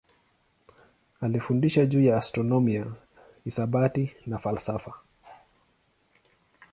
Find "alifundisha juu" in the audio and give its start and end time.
1.21-2.01